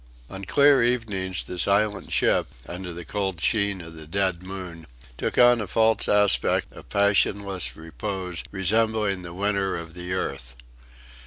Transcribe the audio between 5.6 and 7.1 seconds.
a false aspect of